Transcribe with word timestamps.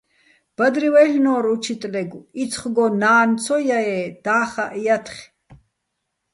ბადრივ 0.57 0.95
აჲლ'ნო́რ 1.01 1.43
უჩტლეგო̆: 1.53 2.27
"იცხგო 2.41 2.85
ნა́ნ 3.01 3.29
ცო 3.43 3.57
ჲაე́, 3.67 4.03
და́ხაჸ 4.23 4.71
ჲათხე̆". 4.83 5.25